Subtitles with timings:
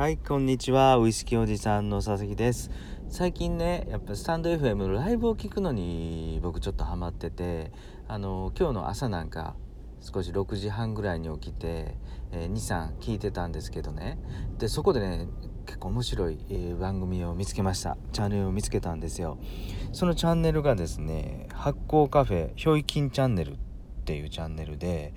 [0.00, 0.96] はいこんにちは。
[0.96, 2.70] ウイスキーおじさんの佐々木です。
[3.10, 7.70] 最近ねやっぱスタンド FM のライブを聞くのに僕ちょっとハマってて
[8.08, 9.56] あの今日の朝なんか
[10.00, 11.96] 少し6時半ぐらいに起きて、
[12.32, 14.18] えー、23聞いてたんですけどね。
[14.56, 15.28] でそこでね
[15.66, 17.98] 結構面白い、えー、番組を見つけました。
[18.12, 19.36] チャンネルを見つけたんですよ。
[19.92, 23.56] そのチャンネルがですね発酵カフェひょいきんチャンネルっ
[24.06, 25.12] ていうチャンネルで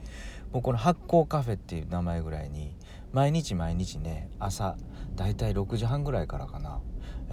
[0.52, 2.76] もうこの発酵カフェっていう名前ぐらいに
[3.14, 4.76] 毎日毎日ね朝
[5.16, 6.82] だいたい6時半ぐらいからかな、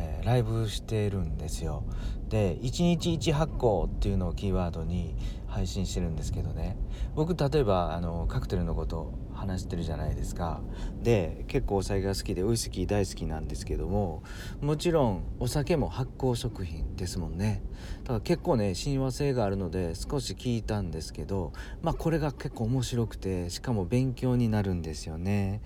[0.01, 1.85] えー、ライブしてるんですよ。
[2.29, 5.17] で1日1発酵っていうのをキーワードに
[5.49, 6.77] 配信してるんですけどね。
[7.15, 10.61] 僕例えばあのカクテルのこと話してるじゃないですか。
[11.03, 14.23] で結構お酒が好きでウイスキー大好きなんですけども
[14.61, 17.63] もちろんお酒も発酵食品ですもんね。
[18.05, 25.63] だから結構ね親和性があるので少し聞いたんですけどまあこれが結構面白くてしかも勉強になるんですよね。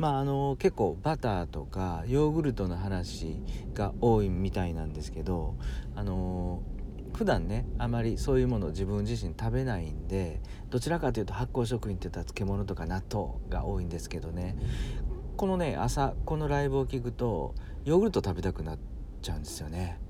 [0.00, 3.36] まああの結構バターとかヨーグルトの話
[3.74, 5.56] が多いみたいなんですけど
[5.94, 6.62] あの
[7.12, 14.56] 普段ねあまりそういうもの自分自身食べないんでどちらかというと発酵食品って言ったら漬物とか納豆が多いんですけどね
[15.36, 17.54] このね朝このライブを聞くと
[17.84, 18.78] ヨーグルト食べたくなっ
[19.20, 20.00] ちゃうんですよね。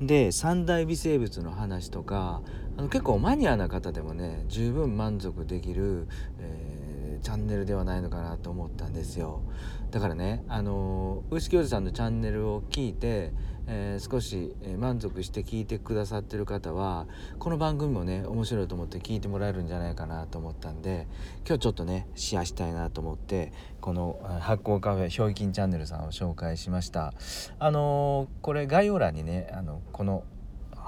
[0.00, 2.42] うん、で三大微生物の話とか
[2.76, 6.08] あの結構マニアな方でもね十分満足できる、
[6.40, 6.77] えー、
[7.18, 9.42] チャンネルではないのかなと思ったんですよ。
[9.90, 13.32] だからねあのウイスキーおじさんのチャンネルを聞いて
[13.70, 17.06] えー、少し満足して聞いてくださってる方は
[17.38, 21.06] この番組もね面白いと思って聞いてもらえるんじゃないかなと思ったんで
[21.46, 23.52] 今日ちょっとねシェアしたいなと思って
[23.82, 27.12] この発酵カフェひょいきんチャンネルさんを紹介しました。
[27.58, 30.24] あの、これ概要欄にねあのこの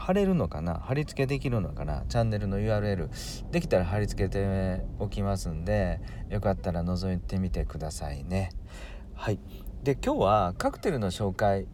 [0.00, 0.74] 貼れるのかな？
[0.76, 2.04] 貼り付けできるのかな？
[2.08, 3.10] チャンネルの URL
[3.50, 8.50] できたら貼り付けておきますんでよかったら覗いてみてくださいね。
[9.14, 9.38] はい。
[9.82, 11.66] で今日はカクテルの紹介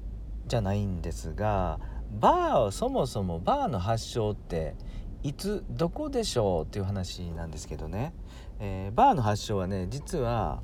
[0.47, 1.81] じゃないんですが
[2.21, 4.75] バーをそもそもバーの発祥って
[5.23, 8.13] いつどこでしょうっていう話なんですけどね、
[8.61, 10.63] えー、バーの発祥はね実は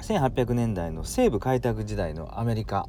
[0.00, 2.88] 1800年代の西部開拓時代のアメリカ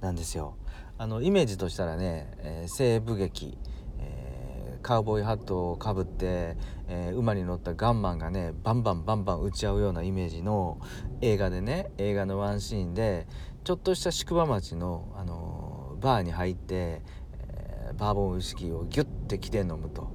[0.00, 0.56] なんですよ。
[0.96, 3.58] あのイメージとしたらね、えー、西部劇、
[3.98, 6.56] えー、カウボーイハットをかぶって、
[6.88, 10.78] えー、馬に乗ったガンマンがねバンバンバンバン打ち合うようなイメージの
[11.20, 13.26] 映画でね映画のワンシーンで
[13.64, 17.02] ちょっとした宿場町の、あのバーに入って、
[17.48, 20.12] えー、バーボンウイスキーをギュッて着て飲むと、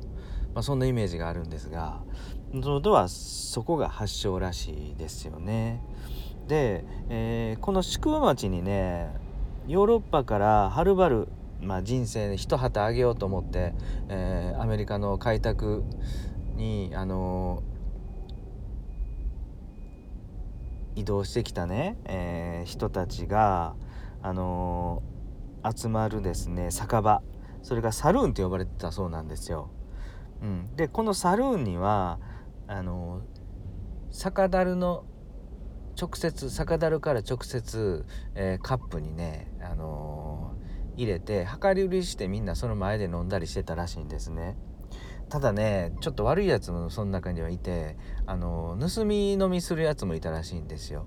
[0.53, 2.01] まあ、そんなイメージがあるんですが
[2.63, 5.83] そとはそこが発祥らしいですよね。
[6.47, 9.28] で、えー、この宿場町にね
[9.69, 11.27] ヨーロッパからはるばる、
[11.61, 13.75] まあ、人生で一旗あげようと思って、
[14.09, 15.83] えー、アメリカの開拓
[16.55, 17.61] にあの
[20.95, 23.75] 移動してきたね、えー、人たちが、
[24.23, 25.03] あの、
[25.63, 27.21] 集まるですね酒場
[27.61, 29.69] それがサルーンと呼ばれてたそうなんですよ。
[30.41, 32.17] うん、でこのサルーンには
[32.65, 33.21] あの、
[34.09, 35.03] 酒樽の
[35.99, 38.05] 直接酒樽から直接、
[38.35, 40.55] えー、カップにね、あの
[40.95, 44.55] 入れて量り売りしてみんなその前で飲んだりしてたらしいんですね。
[45.29, 51.05] ただねちょっと悪いやつもその中にはいてあの盗み飲みするやつもいたらしいんですよ。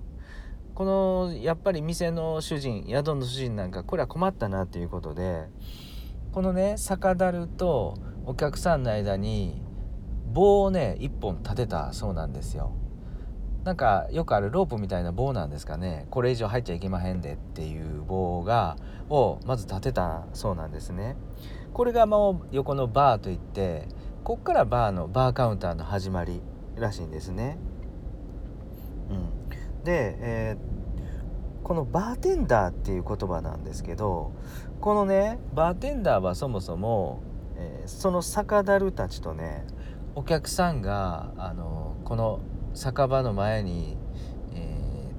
[0.75, 5.47] このやっぱり店の主人宿の主人なんかこれは困ったなということで
[6.31, 9.61] このね酒樽とお客さんの間に
[10.31, 12.73] 棒をね1本立てたそうなんですよ。
[13.63, 18.75] なんかよくあるロープみたいな棒なんですかねこれ以上入っちゃいけまへんでっていう棒が
[19.09, 21.15] をまず立てたそうなんですね。
[21.73, 23.87] これがもう横のバーといって
[24.23, 26.41] こっからバーのバーカウンターの始まり
[26.75, 27.57] らしいんですね。
[29.09, 34.31] うん、で、えー、このバーテンダーっていう言葉なんですけど
[34.79, 37.21] このねバーテンダーはそもそも、
[37.57, 39.65] えー、その酒樽たちとね
[40.15, 42.39] お客さんがあのこの
[42.73, 43.97] 酒場の前に、
[44.53, 45.11] え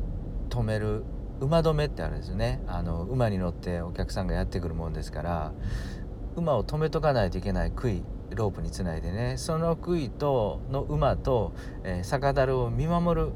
[0.48, 1.04] ー、止める
[1.40, 2.62] 馬止めってあるんですよね。
[2.66, 5.52] あの馬に乗ってお客さんがやってくるもんですから
[6.36, 8.02] 馬を止めとかないといけない杭
[8.34, 9.36] ロープにつないでね。
[9.36, 11.52] その杭との馬と、
[11.84, 13.32] えー、酒樽を見守る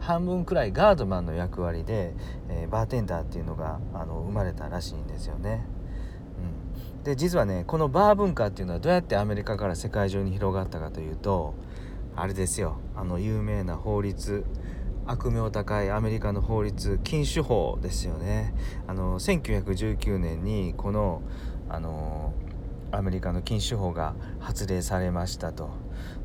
[0.00, 2.14] 半分くらいガードマンの役割で、
[2.48, 5.64] えー、バーテンダーっていうのがあの生まれたらしいんですよね。
[6.96, 11.54] うん、で実はねこのバー文化っていうのはどうやってアメリカから世界中に広がったかというと
[12.16, 14.44] あれですよあの有名な法律
[15.06, 18.54] 悪名高いアメリカの法律禁酒法ですよね
[18.86, 21.22] あの1919年にこの
[21.68, 22.32] あの
[22.90, 25.70] アメリカの禁酒法が発令されましたと。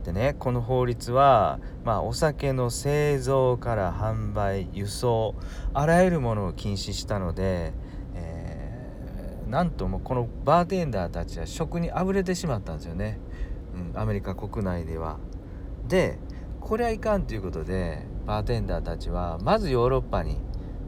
[0.03, 5.35] でねこの法律は、まあ、お酒の製造から販売輸送
[5.73, 7.73] あらゆるものを禁止したので、
[8.15, 13.19] えー、なんともこのバーテンダーたちは食にあぶれてしまったんですよね、
[13.93, 15.17] うん、アメリカ国内では。
[15.89, 16.17] で
[16.61, 20.37] これはいかんということでバーテンダーたちはまずヨーロッパに、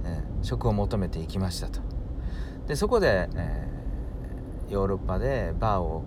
[0.06, 1.82] えー、食を求めていきましたと。
[2.68, 6.04] でそこで、えー、ヨーロッパでバーを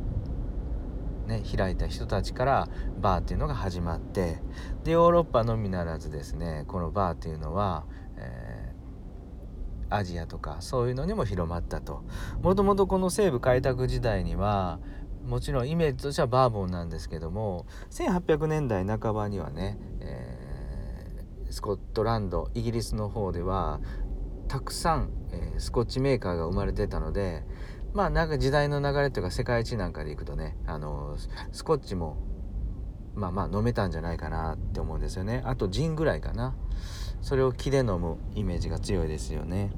[1.27, 2.69] ね、開いた人たちから
[3.01, 4.43] バーっていうのが始まって
[4.85, 7.87] でヨーロッパのみならずですねこのバーっていうのは、
[8.19, 12.05] えー、アジアとかそういうのにも広まったと
[12.43, 14.81] もともとこの西部開拓時代には
[15.27, 23.81] もちろんイメージとしてはバーボンなんですけども1800年代半ばにはね、えー、スコットランドイギリスの方では
[24.49, 27.45] たくさん、えー、スコッチメーカーが生まれてたので
[27.93, 31.17] まあなんか時代の流れというか世界一なんかでいくとねあの
[31.53, 32.17] スコッチも
[33.15, 35.41] まあまあ飲めたんじゃないかなって思うんですよね。
[35.45, 36.57] あとジンぐらいかな。
[37.25, 39.73] それを木で飲むイメージが強いですよね、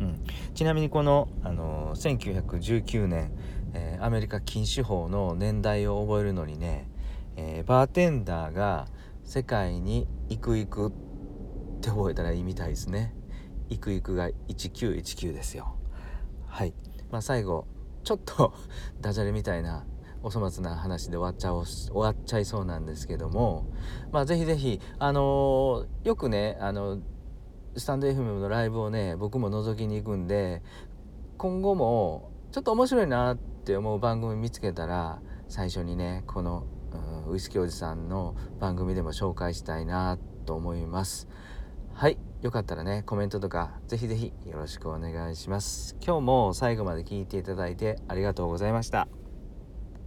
[0.00, 3.30] うん、ちなみにこの、あの1919年、
[3.74, 6.88] えー、アメリカ禁酒法の年代を覚えるのにね、
[7.36, 8.86] えー、バーテンダーが
[9.24, 10.92] 世界に行く行くっ
[11.80, 13.14] て覚えたらいいみたいですね。
[13.68, 15.76] 行く行くが1919ですよ。
[16.46, 16.74] はい。
[17.10, 17.66] まあ、最後
[18.04, 18.52] ちょっと
[19.00, 19.84] ダジャレみたいな
[20.22, 23.66] お粗末な話で終わっちゃお終わっちゃいそうなんですけども
[24.12, 26.98] まあぜひぜひあのー、よくねあの
[27.76, 30.62] スタンド FM のライブをね僕も覗きに行くんで
[31.38, 36.66] 今後もちょっと面白いなって思う番組見つけたら最初にねこの、
[37.26, 41.28] うん、ウイスキーおじさんの番組でも紹介したいなと思います。
[41.92, 45.96] はいよかったらねコメントとかぜひぜひよろしくお願いします。
[46.04, 49.19] 今日も最後まで聞いていただいてありがとうございました。